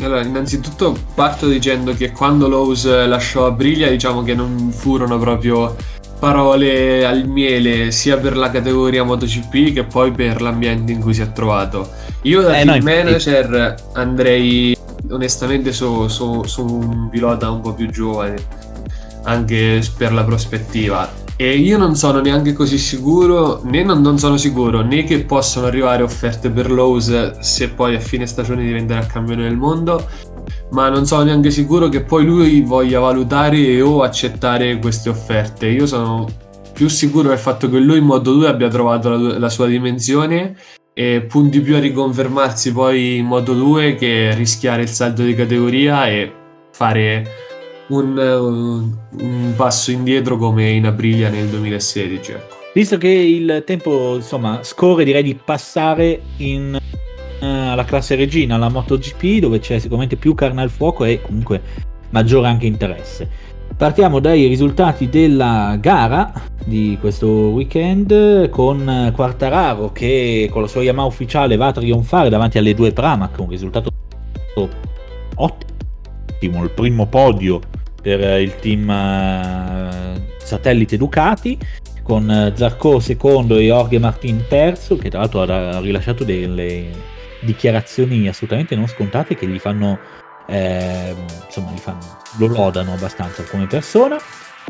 [0.00, 5.76] allora, innanzitutto parto dicendo che quando Lowe's lasciò Aprilia, diciamo che non furono proprio
[6.18, 11.20] parole al miele sia per la categoria MotoGP che poi per l'ambiente in cui si
[11.20, 11.90] è trovato.
[12.22, 14.76] Io da eh, team no, manager andrei
[15.10, 18.36] onestamente su, su, su un pilota un po' più giovane,
[19.24, 21.20] anche per la prospettiva.
[21.36, 25.66] E io non sono neanche così sicuro, né non, non, sono sicuro né che possano
[25.66, 30.06] arrivare offerte per Lowe's se poi a fine stagione diventerà campione del mondo,
[30.70, 35.66] ma non sono neanche sicuro che poi lui voglia valutare o accettare queste offerte.
[35.66, 36.28] Io sono
[36.72, 40.54] più sicuro del fatto che lui in Moto 2 abbia trovato la, la sua dimensione
[40.94, 46.06] e punti più a riconfermarsi poi in Moto 2 che rischiare il salto di categoria
[46.06, 46.32] e
[46.72, 47.50] fare
[47.92, 52.32] un, un, passo indietro come in Aprilia nel 2016.
[52.32, 52.56] Ecco.
[52.74, 56.78] Visto che il tempo insomma scorre, direi di passare in,
[57.40, 61.60] uh, alla classe regina, alla MotoGP, dove c'è sicuramente più carne al fuoco e comunque
[62.10, 63.50] maggiore anche interesse.
[63.76, 66.32] Partiamo dai risultati della gara
[66.64, 72.58] di questo weekend con Quartararo che con la sua Yamaha ufficiale va a trionfare davanti
[72.58, 73.90] alle due Pramac, un risultato
[75.34, 77.60] ottimo, il primo podio
[78.02, 81.56] per il team uh, satellite Ducati
[82.02, 86.90] con uh, Zarco secondo e Jorge Martin terzo che tra l'altro ha rilasciato delle
[87.40, 89.98] dichiarazioni assolutamente non scontate che gli fanno
[90.48, 94.18] eh, insomma gli fanno, lo lodano abbastanza come persona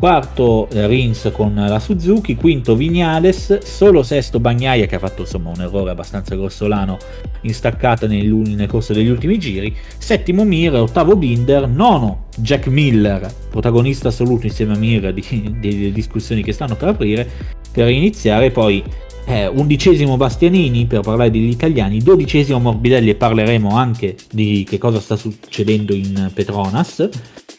[0.03, 5.49] quarto eh, Rins con la Suzuki, quinto Vignales, solo sesto Bagnaia che ha fatto insomma
[5.49, 6.97] un errore abbastanza grossolano
[7.43, 13.33] in staccata nel, nel corso degli ultimi giri, settimo Mir, ottavo Binder, nono Jack Miller,
[13.49, 17.25] protagonista assoluto insieme a Mir delle discussioni che stanno per aprire,
[17.71, 18.51] per iniziare.
[18.51, 18.83] Poi
[19.23, 24.99] eh, undicesimo Bastianini per parlare degli italiani, dodicesimo Morbidelli e parleremo anche di che cosa
[24.99, 27.09] sta succedendo in Petronas.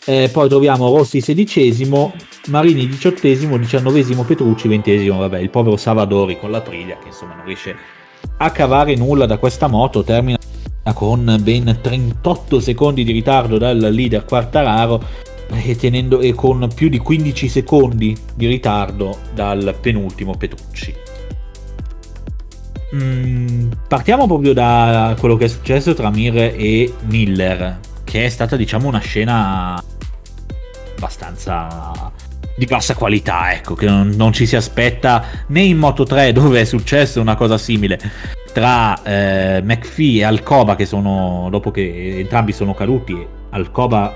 [0.07, 2.13] Eh, poi troviamo Rossi sedicesimo,
[2.49, 7.47] Marini diciottesimo, diciannovesimo Petrucci, ventesimo, vabbè, il povero Savadori con la Priglia che insomma non
[7.47, 7.75] riesce
[8.37, 10.39] a cavare nulla da questa moto, termina
[10.93, 15.03] con ben 38 secondi di ritardo dal leader Quartararo
[15.51, 20.95] e, tenendo, e con più di 15 secondi di ritardo dal penultimo Petrucci.
[22.95, 28.57] Mm, partiamo proprio da quello che è successo tra Mir e Miller, che è stata
[28.57, 29.83] diciamo una scena
[30.97, 32.13] abbastanza
[32.57, 36.61] di bassa qualità, ecco, che non, non, ci si aspetta né in Moto 3 dove
[36.61, 37.99] è successo una cosa simile
[38.53, 44.15] tra eh, McPhee e Alcoba che sono, dopo che entrambi sono caduti, Alcoba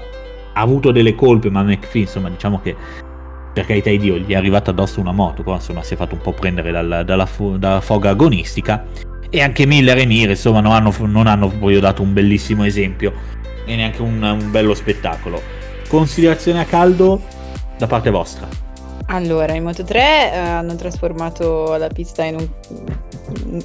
[0.53, 2.77] ha avuto delle colpe ma McPhee insomma diciamo che
[3.53, 6.15] per carità di Dio gli è arrivata addosso una moto, però insomma si è fatto
[6.15, 8.87] un po' prendere dalla, dalla, dalla foga agonistica
[9.31, 13.13] e anche Miller e Mir insomma non hanno, non hanno poi dato un bellissimo esempio
[13.65, 15.58] e neanche un, un bello spettacolo.
[15.89, 17.21] Considerazione a caldo
[17.79, 18.47] da parte vostra?
[19.07, 22.49] Allora, in Moto 3 eh, hanno trasformato la pista in un,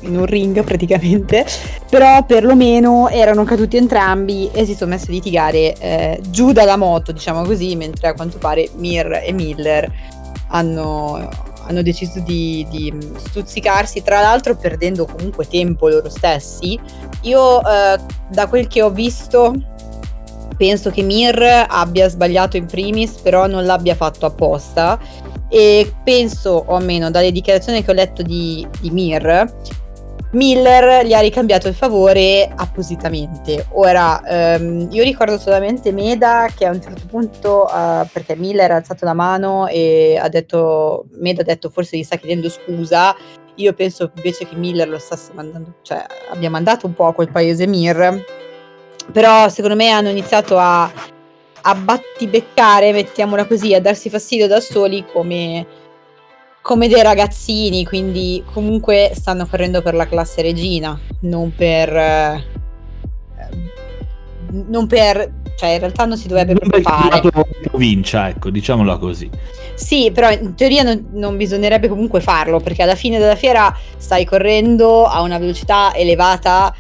[0.02, 1.46] in un, ring praticamente,
[1.90, 7.12] però perlomeno erano caduti entrambi e si sono messi a litigare eh, giù dalla moto,
[7.12, 9.92] diciamo così, mentre a quanto pare Mir e Miller
[10.48, 11.28] hanno,
[11.68, 16.80] hanno deciso di, di, stuzzicarsi, tra l'altro perdendo comunque tempo loro stessi.
[17.24, 19.54] Io eh, da quel che ho visto
[20.64, 24.98] penso che Mir abbia sbagliato in primis, però non l'abbia fatto apposta.
[25.50, 29.46] E penso, o almeno dalle dichiarazioni che ho letto di, di Mir,
[30.32, 33.68] Miller gli ha ricambiato il favore appositamente.
[33.72, 38.76] Ora, ehm, io ricordo solamente Meda che a un certo punto, uh, perché Miller ha
[38.78, 43.14] alzato la mano e ha detto, Meda ha detto forse gli sta chiedendo scusa.
[43.56, 47.30] Io penso invece che Miller lo stesse mandando, cioè abbia mandato un po' a quel
[47.30, 48.42] paese Mir
[49.12, 50.92] però secondo me hanno iniziato a,
[51.62, 55.66] a battibeccare, mettiamola così, a darsi fastidio da soli come,
[56.62, 61.96] come dei ragazzini, quindi comunque stanno correndo per la classe regina, non per...
[61.96, 62.52] Eh,
[64.68, 65.32] non per...
[65.58, 67.22] cioè in realtà non si dovrebbe non fare.
[67.64, 69.30] provincia, ecco, diciamola così.
[69.74, 74.26] Sì, però in teoria non, non, bisognerebbe comunque farlo, perché alla fine della fiera stai
[74.26, 76.76] correndo a una velocità elevata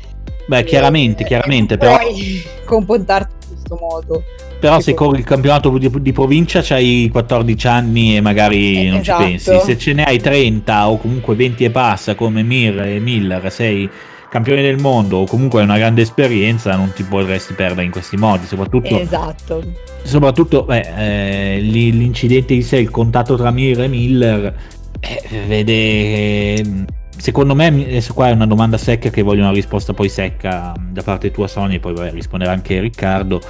[0.45, 1.97] Beh, chiaramente, chiaramente, però...
[1.97, 4.23] Puoi comportarti in questo modo.
[4.59, 8.99] Però se corri il campionato di, di provincia c'hai 14 anni e magari eh, non
[8.99, 9.23] esatto.
[9.23, 9.59] ci pensi.
[9.59, 13.89] Se ce ne hai 30 o comunque 20 e passa come Mir e Miller, sei
[14.29, 18.15] campione del mondo o comunque hai una grande esperienza, non ti potresti perdere in questi
[18.15, 18.45] modi.
[18.45, 19.61] Soprattutto, esatto.
[20.01, 24.55] soprattutto beh, eh, l'incidente di sé, il contatto tra Mir e Miller,
[25.01, 26.85] eh, vede
[27.17, 31.01] secondo me, adesso qua è una domanda secca che voglio una risposta poi secca da
[31.01, 33.41] parte tua Sony, poi vabbè, risponderà anche Riccardo.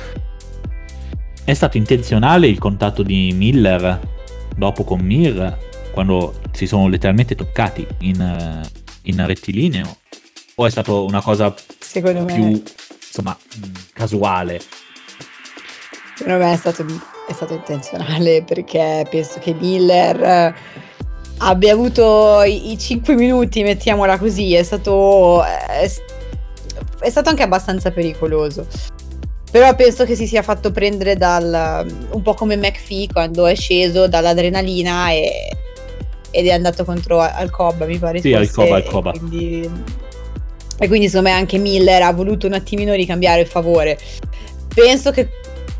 [1.43, 3.99] È stato intenzionale il contatto di Miller
[4.56, 5.58] dopo con Mir
[5.91, 8.62] quando si sono letteralmente toccati in,
[9.04, 9.97] in rettilineo?
[10.56, 12.62] O è stato una cosa secondo più me...
[13.06, 13.38] insomma
[13.91, 14.62] casuale?
[16.15, 16.86] Secondo me è stato,
[17.28, 20.56] è stato intenzionale perché penso che Miller
[21.43, 25.89] abbia avuto i, i 5 minuti, mettiamola così, è stato, è,
[26.99, 28.65] è stato anche abbastanza pericoloso.
[29.51, 34.08] Però penso che si sia fatto prendere dal un po' come McPhee quando è sceso
[34.08, 35.56] dall'adrenalina e,
[36.32, 38.19] ed è andato contro Alcoba, mi pare.
[38.19, 39.12] Sì, Alcoba, Alcoba.
[39.12, 39.69] E quindi,
[40.79, 43.99] e quindi insomma anche Miller ha voluto un attimino ricambiare il favore.
[44.73, 45.29] Penso che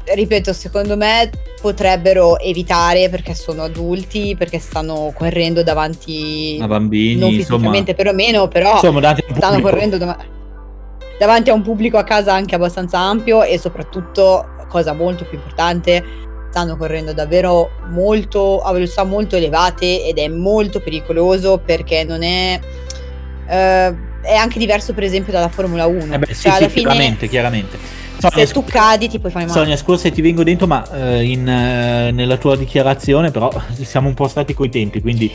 [0.06, 1.30] ripeto, secondo me
[1.62, 8.48] potrebbero evitare perché sono adulti, perché stanno correndo davanti a bambini, non fisicamente insomma, perlomeno,
[8.48, 10.18] però insomma, stanno correndo da-
[11.18, 16.04] davanti a un pubblico a casa anche abbastanza ampio e soprattutto, cosa molto più importante,
[16.50, 22.60] stanno correndo davvero molto a velocità molto elevate ed è molto pericoloso perché non è
[23.48, 26.13] eh, è anche diverso per esempio dalla Formula 1.
[26.13, 27.77] Eh beh, sì, cioè, sì, fine, chiaramente, chiaramente.
[28.30, 29.58] Sonia, se tu cadi ti puoi fare male.
[29.58, 33.52] Sonia, scusa se ti vengo dentro, ma eh, in, eh, nella tua dichiarazione però
[33.82, 35.32] siamo un po' stati coi tempi, quindi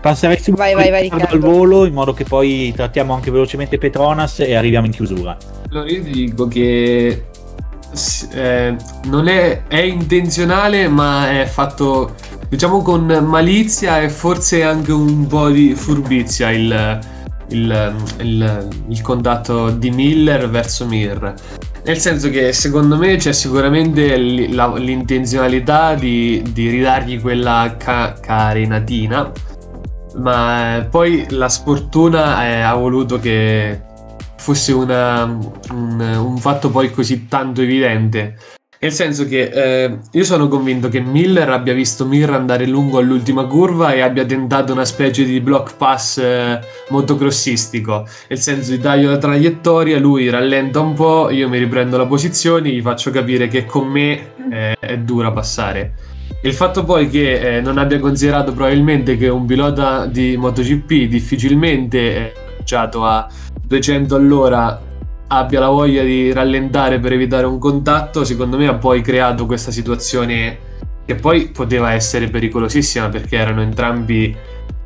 [0.00, 4.40] passerei subito vai, vai, vai, al volo in modo che poi trattiamo anche velocemente Petronas
[4.40, 5.36] e arriviamo in chiusura.
[5.70, 7.24] Allora io ti dico che
[8.32, 12.14] eh, non è, è, intenzionale ma è fatto
[12.48, 16.98] diciamo con malizia e forse anche un po' di furbizia il,
[17.48, 21.34] il, il, il contatto di Miller verso Mir.
[21.84, 29.30] Nel senso che secondo me c'è sicuramente l'intenzionalità di, di ridargli quella ca- carenatina,
[30.16, 33.82] ma poi la sfortuna è, ha voluto che
[34.36, 38.38] fosse una, un, un fatto poi così tanto evidente
[38.84, 43.46] nel senso che eh, io sono convinto che Miller abbia visto Mir andare lungo all'ultima
[43.46, 46.60] curva e abbia tentato una specie di block pass eh,
[46.90, 48.06] motocrossistico.
[48.28, 52.68] Nel senso di taglio la traiettoria, lui rallenta un po', io mi riprendo la posizione,
[52.68, 55.94] gli faccio capire che con me eh, è dura passare.
[56.42, 62.16] Il fatto poi che eh, non abbia considerato probabilmente che un pilota di MotoGP difficilmente
[62.16, 63.26] è appoggiato a
[63.66, 64.78] 200 all'ora
[65.28, 69.70] abbia la voglia di rallentare per evitare un contatto, secondo me ha poi creato questa
[69.70, 70.72] situazione
[71.04, 74.34] che poi poteva essere pericolosissima perché erano entrambi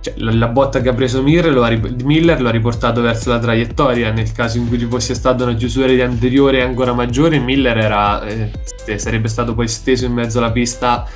[0.00, 1.70] cioè, la, la, botta che ha preso Miller lo ha,
[2.04, 4.12] Miller lo ha riportato verso la traiettoria.
[4.12, 8.24] Nel caso in cui ci fosse stata una chiusura di anteriore ancora maggiore Miller era,
[8.24, 8.50] eh,
[8.96, 11.06] sarebbe stato poi steso in mezzo alla pista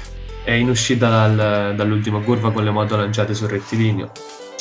[0.44, 4.10] e in uscita dal, dall'ultima curva con le moto lanciate sul rettilineo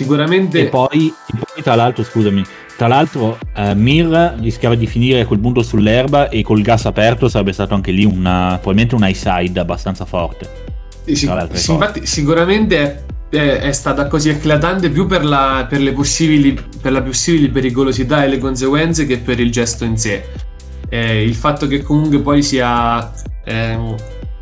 [0.02, 2.44] sicuramente e poi, e poi tra l'altro scusami
[2.82, 7.30] tra l'altro, eh, Mir rischiava di finire a quel punto sull'erba e col gas aperto
[7.30, 10.50] sarebbe stato anche lì una, probabilmente un high side abbastanza forte.
[11.06, 11.26] Sì, sì,
[11.72, 17.04] infatti, sicuramente è, è, stata così eclatante più per la, per, le possibili, per la
[17.04, 20.24] possibili pericolosità e le conseguenze che per il gesto in sé.
[20.90, 23.12] Eh, il fatto che comunque poi sia
[23.46, 23.78] eh,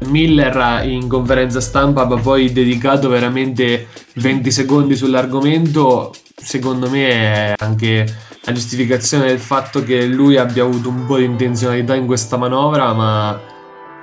[0.08, 8.06] Miller in conferenza stampa ha poi dedicato veramente 20 secondi sull'argomento, secondo me è anche
[8.44, 12.94] la giustificazione del fatto che lui abbia avuto un po' di intenzionalità in questa manovra,
[12.94, 13.40] ma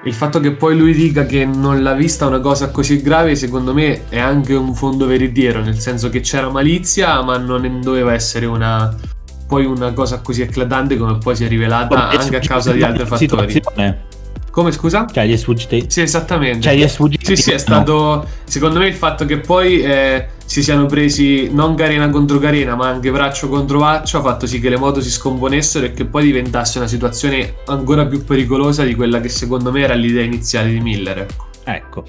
[0.04, 3.74] il fatto che poi lui dica che non l'ha vista una cosa così grave, secondo
[3.74, 8.46] me è anche un fondo veritiero, nel senso che c'era malizia, ma non doveva essere
[8.46, 8.94] una,
[9.48, 13.06] poi una cosa così eclatante come poi si è rivelata anche a causa di altri
[13.06, 13.60] fattori.
[14.56, 15.04] Come scusa?
[15.12, 15.76] Cioè, gli è sfuggito.
[15.86, 16.62] Sì, esattamente.
[16.62, 17.26] Cioè, gli è sfuggito.
[17.26, 18.26] Sì, sì, è stato.
[18.44, 22.88] Secondo me il fatto che poi eh, si siano presi non carena contro carena, ma
[22.88, 26.24] anche braccio contro braccio, ha fatto sì che le moto si scomponessero e che poi
[26.24, 30.80] diventasse una situazione ancora più pericolosa di quella che secondo me era l'idea iniziale di
[30.80, 31.18] Miller.
[31.18, 31.44] Ecco.
[31.64, 32.04] ecco.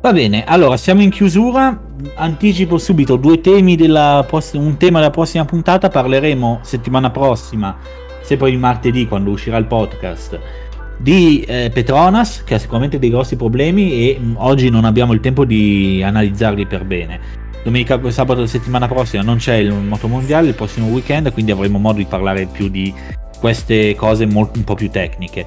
[0.00, 1.78] Va bene, allora siamo in chiusura.
[2.14, 5.90] Anticipo subito due temi della prossima, un tema della prossima puntata.
[5.90, 7.76] Parleremo settimana prossima,
[8.22, 10.61] se poi il martedì, quando uscirà il podcast
[11.02, 15.12] di eh, Petronas che ha sicuramente dei grossi problemi e mh, mm, oggi non abbiamo
[15.12, 17.40] il tempo di analizzarli per bene.
[17.64, 21.98] Domenica sabato settimana prossima non c'è il moto mondiale, il prossimo weekend, quindi avremo modo
[21.98, 22.92] di parlare più di
[23.38, 25.46] queste cose molto, un po' più tecniche.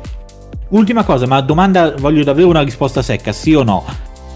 [0.69, 3.83] Ultima cosa, ma domanda, voglio davvero una risposta secca, sì o no?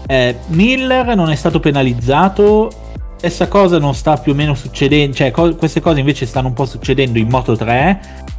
[0.06, 2.70] Eh, Miller non è stato penalizzato,
[3.16, 6.54] stessa cosa non sta più o meno succedendo, cioè co- queste cose invece stanno un
[6.54, 8.38] po' succedendo in Moto 3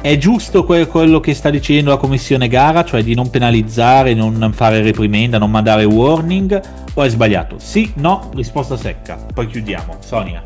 [0.00, 4.52] è giusto que- quello che sta dicendo la commissione gara, cioè di non penalizzare, non
[4.52, 6.60] fare reprimenda, non mandare warning,
[6.94, 7.56] o è sbagliato?
[7.58, 9.16] Sì, no, risposta secca.
[9.34, 9.96] Poi chiudiamo.
[10.00, 10.44] Sonia.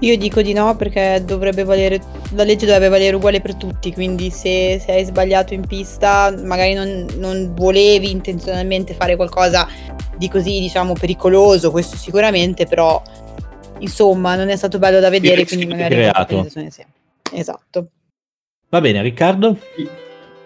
[0.00, 2.00] Io dico di no perché dovrebbe valere,
[2.34, 6.74] la legge dovrebbe valere uguale per tutti, quindi se, se hai sbagliato in pista, magari
[6.74, 9.66] non, non, volevi intenzionalmente fare qualcosa
[10.18, 13.00] di così, diciamo, pericoloso, questo sicuramente, però
[13.78, 15.94] insomma non è stato bello da vedere, quindi magari...
[15.94, 16.46] Creato.
[17.32, 17.88] Esatto.
[18.76, 19.56] Va bene, Riccardo?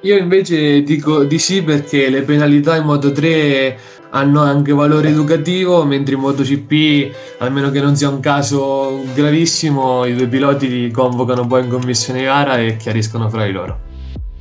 [0.03, 3.77] Io invece dico di sì perché le penalità in Moto 3
[4.11, 10.15] hanno anche valore educativo, mentre in MotoGP, almeno che non sia un caso gravissimo, i
[10.15, 13.81] due piloti li convocano poi in commissione gara e chiariscono fra di loro.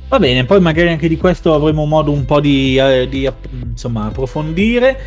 [0.08, 3.28] Va bene, poi magari anche di questo avremo modo un po' di, eh, di
[3.72, 4.98] insomma, approfondire.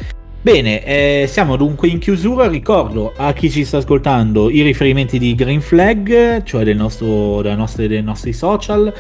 [0.44, 2.50] Bene, eh, siamo dunque in chiusura.
[2.50, 7.88] Ricordo a chi ci sta ascoltando i riferimenti di Green Flag, cioè del nostro, nostre,
[7.88, 8.94] dei nostri social.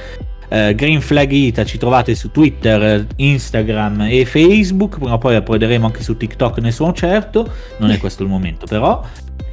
[0.47, 4.95] Eh, Green Flag Ita ci trovate su Twitter, Instagram e Facebook.
[4.95, 7.51] Prima o poi approderemo anche su TikTok, ne sono certo.
[7.75, 9.03] Non è questo il momento, però.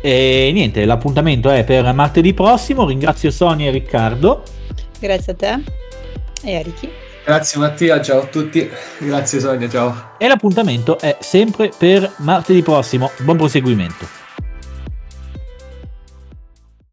[0.01, 2.87] E niente, l'appuntamento è per martedì prossimo.
[2.87, 4.45] Ringrazio Sonia e Riccardo.
[5.01, 5.63] Grazie a te
[6.45, 6.89] e a Ricky.
[7.31, 8.69] Grazie Mattia, ciao a tutti.
[8.99, 10.15] Grazie Sonia, ciao.
[10.19, 13.13] E l'appuntamento è sempre per martedì prossimo.
[13.19, 14.20] Buon proseguimento.